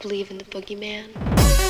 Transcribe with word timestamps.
believe 0.00 0.30
in 0.30 0.38
the 0.38 0.44
boogeyman? 0.44 1.69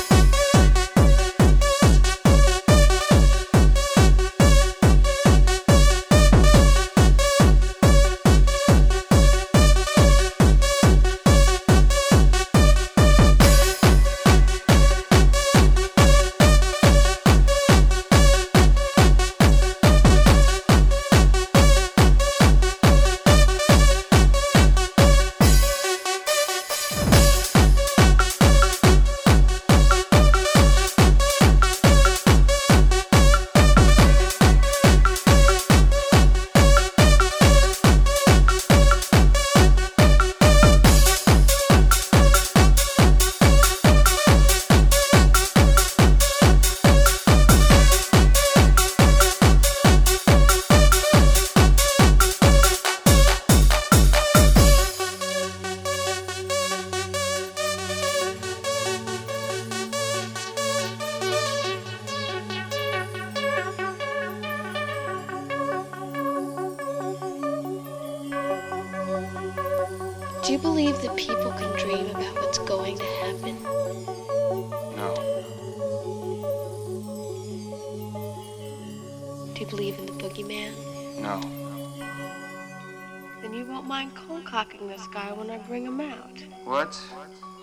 What? 86.71 86.97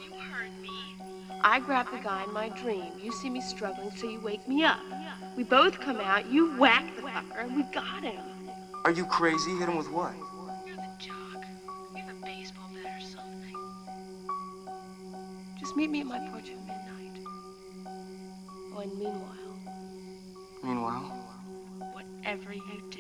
You 0.05 0.13
heard 0.21 0.51
me. 0.61 0.69
I 1.41 1.61
grab 1.61 1.91
the 1.91 1.97
guy 1.97 2.25
in 2.25 2.33
my 2.35 2.51
dream. 2.51 2.93
You 3.03 3.11
see 3.11 3.31
me 3.31 3.41
struggling, 3.41 3.91
so 3.97 4.07
you 4.07 4.21
wake 4.21 4.47
me 4.47 4.65
up. 4.65 4.81
We 5.35 5.45
both 5.45 5.81
come 5.81 5.97
out, 5.97 6.27
you 6.31 6.55
whack 6.59 6.95
the 6.95 7.01
fucker, 7.01 7.43
and 7.43 7.57
we 7.57 7.63
got 7.73 8.03
him. 8.03 8.21
Are 8.85 8.91
you 8.91 9.07
crazy? 9.07 9.53
Hit 9.53 9.67
him 9.67 9.79
with 9.79 9.91
what? 9.91 10.13
You're 10.67 10.77
the 10.77 10.83
jock. 10.99 11.43
You 11.97 12.03
have 12.03 12.15
a 12.15 12.21
baseball 12.23 12.69
bat 12.75 12.99
or 12.99 13.01
something. 13.01 13.55
Just 15.59 15.75
meet 15.75 15.89
me 15.89 16.01
at 16.01 16.07
my 16.07 16.19
porch 16.29 16.51
at 16.51 16.59
midnight. 16.67 17.25
Oh, 18.77 18.81
and 18.81 18.93
meanwhile, 18.99 19.57
Meanwhile? 20.63 21.13
whatever 21.95 22.53
you 22.53 22.83
do, 22.91 22.98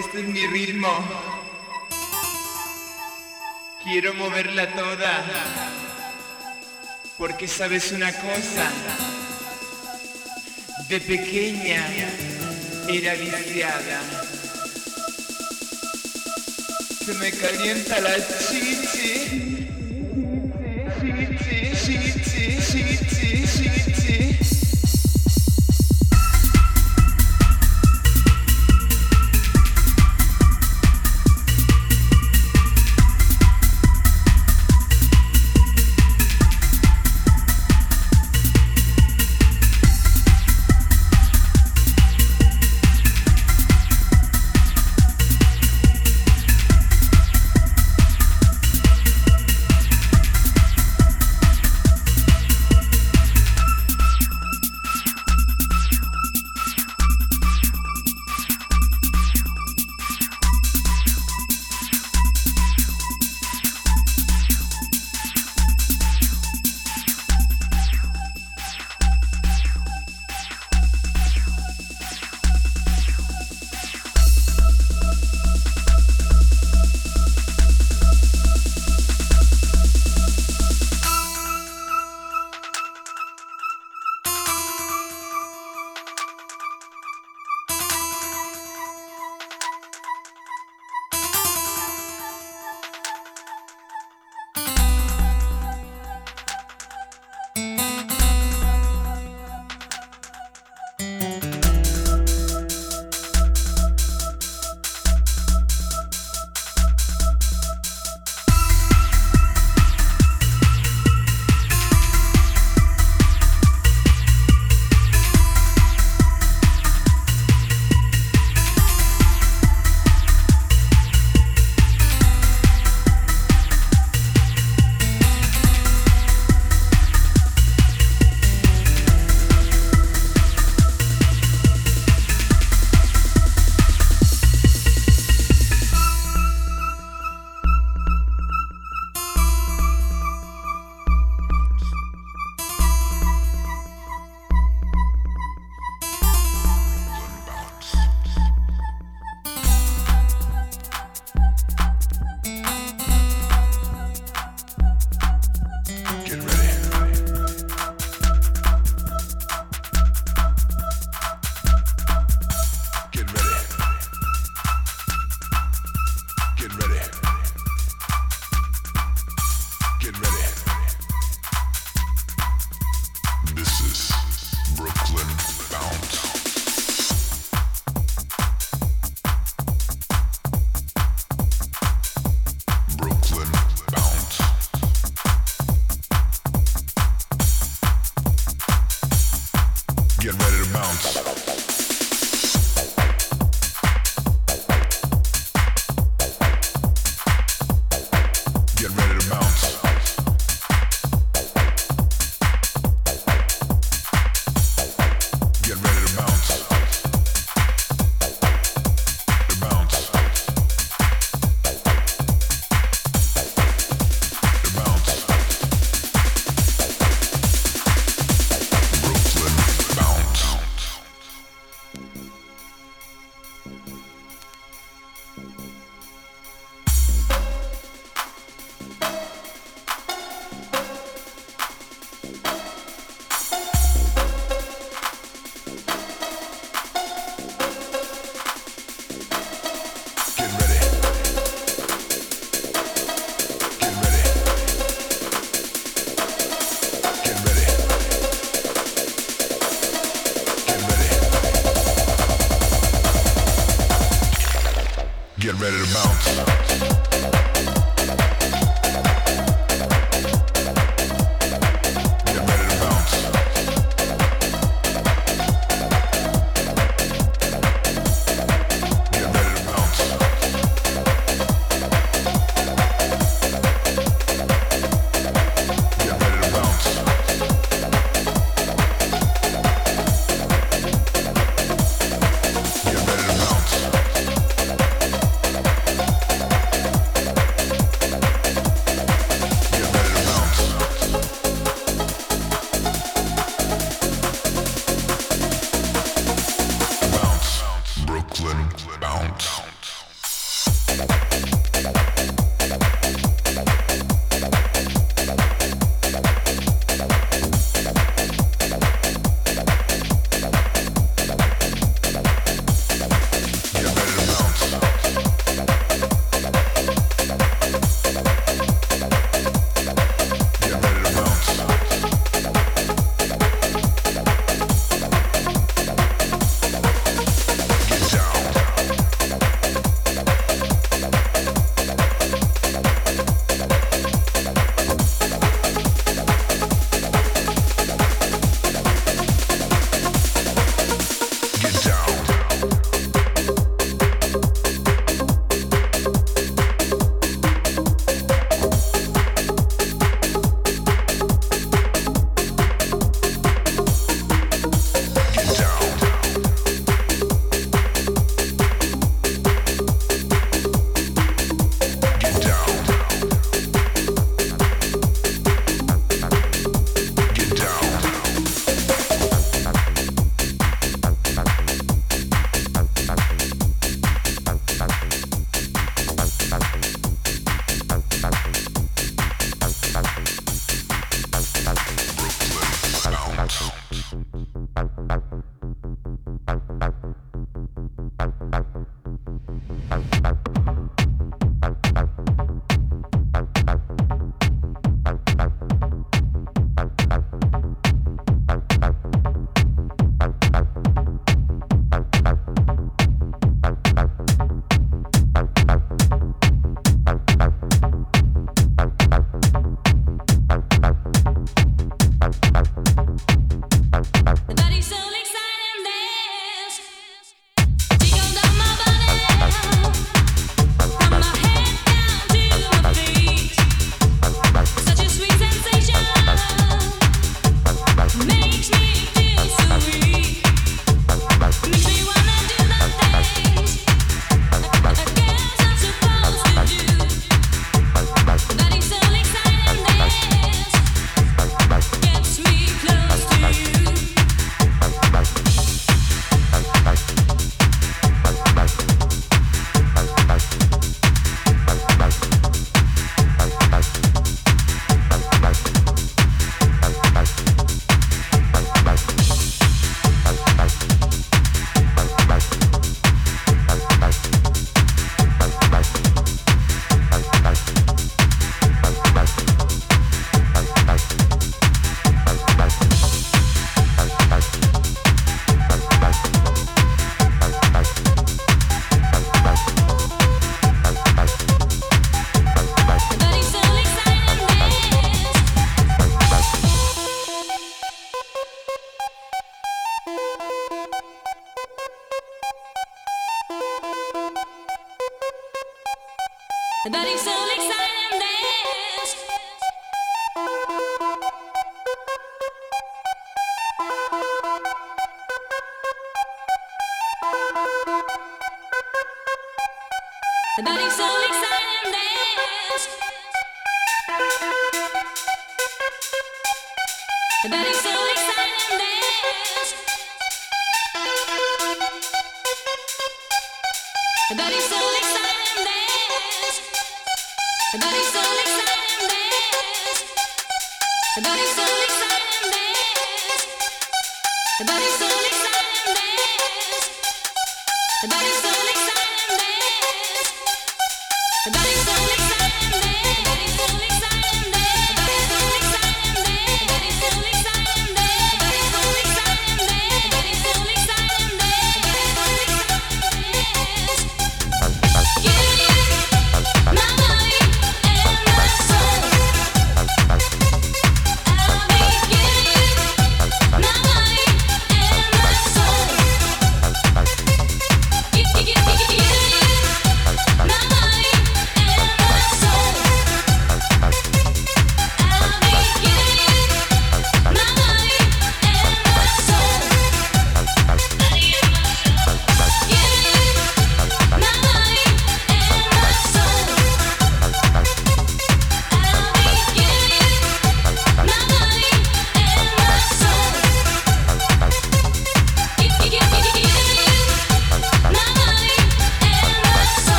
este 0.00 0.20
es 0.20 0.28
mi 0.28 0.46
ritmo. 0.46 0.88
Quiero 3.84 4.14
moverla 4.14 4.74
toda. 4.74 5.24
Porque 7.18 7.46
sabes 7.46 7.92
una 7.92 8.10
cosa. 8.12 8.70
De 10.88 11.00
pequeña 11.00 11.86
era 12.88 13.14
viciada. 13.14 14.00
Se 17.04 17.12
me 17.14 17.30
calienta 17.32 18.00
la 18.00 18.16
chichi. 18.16 19.59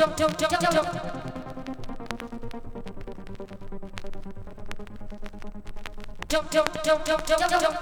jump, 0.00 0.16
jump, 0.16 0.38
jump, 0.38 0.60
jump, 7.04 7.26
jump, 7.26 7.50
jump. 7.50 7.79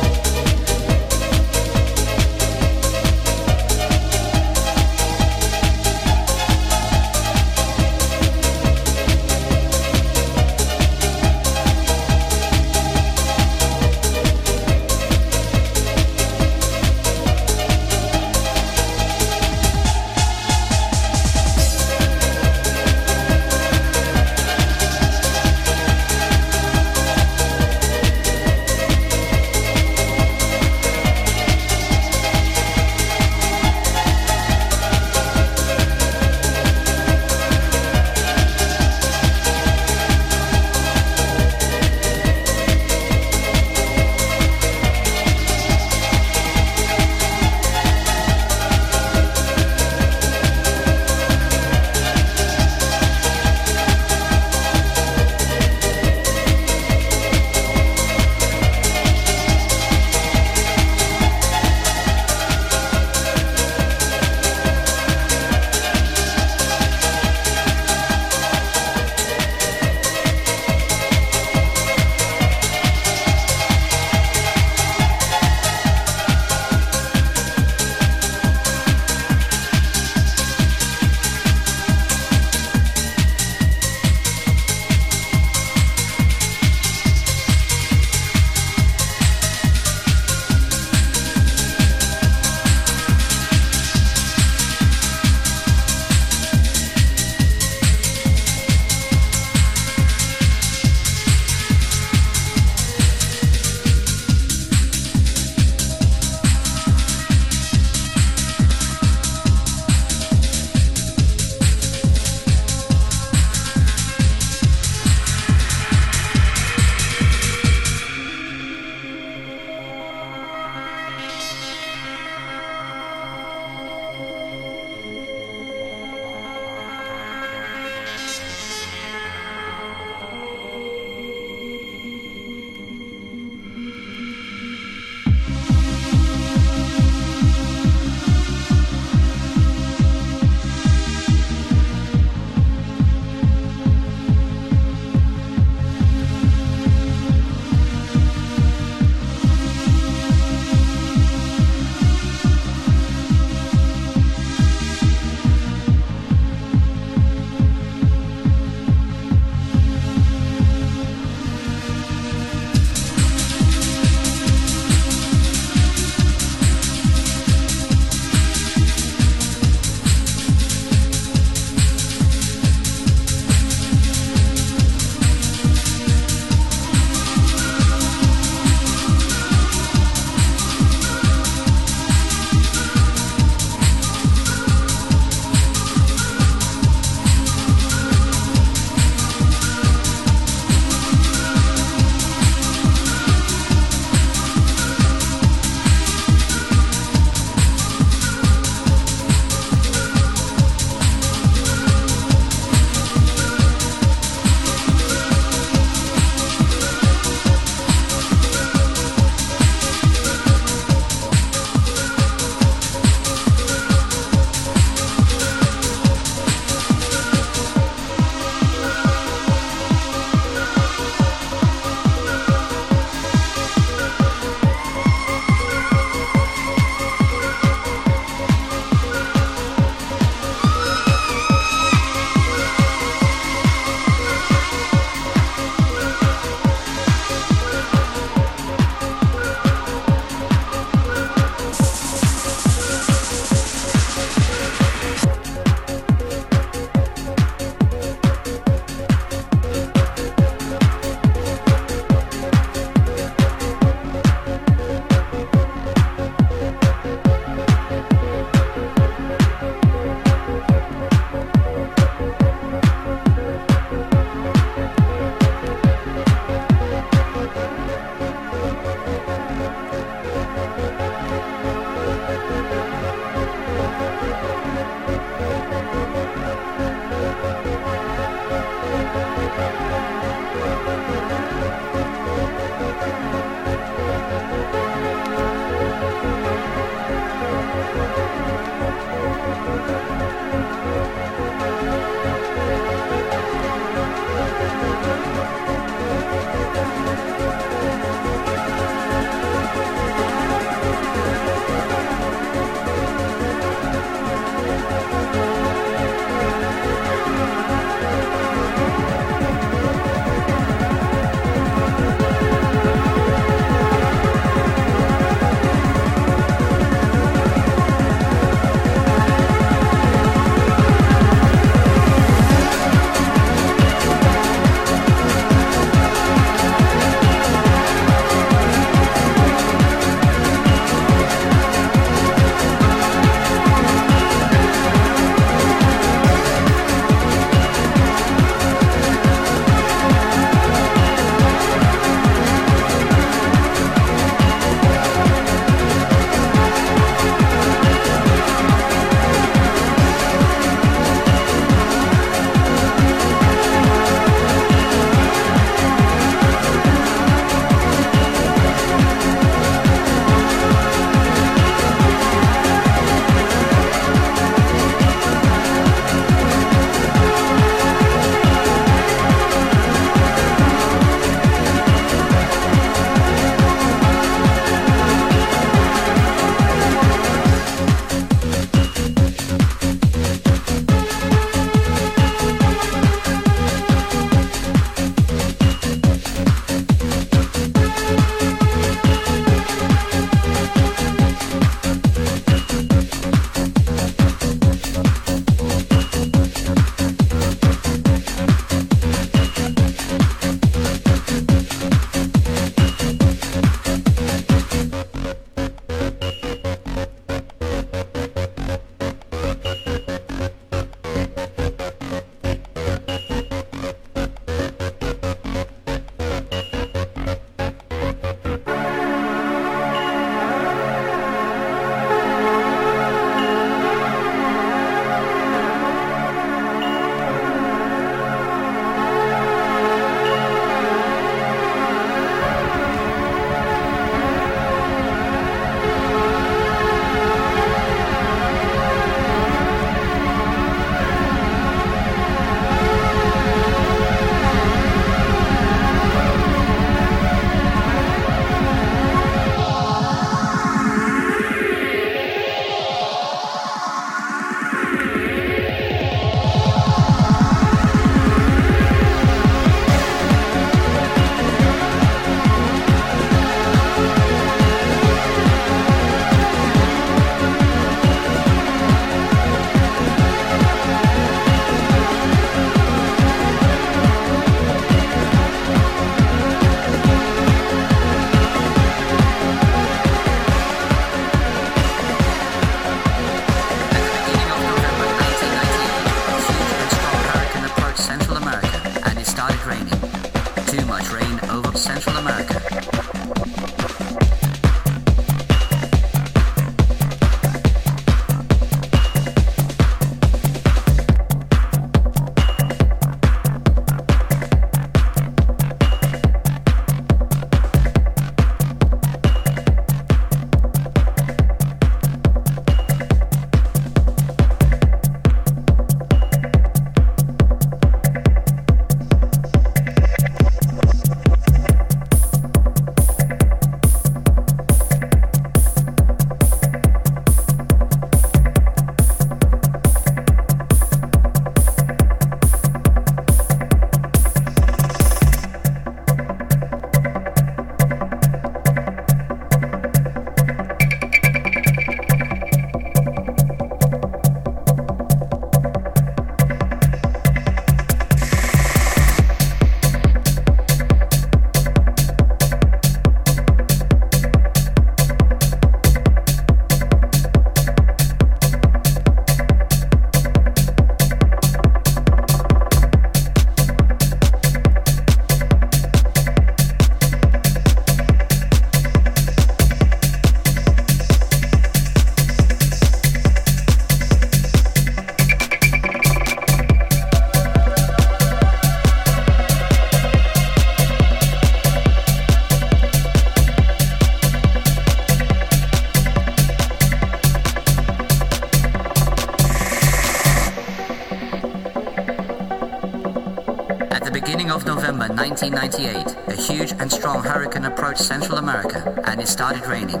Strong 597.02 597.24
hurricane 597.24 597.64
approached 597.64 597.98
Central 597.98 598.38
America 598.38 599.02
and 599.06 599.20
it 599.20 599.26
started 599.26 599.66
raining. 599.66 600.00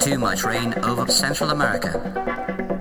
Too 0.00 0.18
much 0.18 0.42
rain 0.42 0.74
over 0.82 1.06
Central 1.06 1.50
America. 1.50 2.73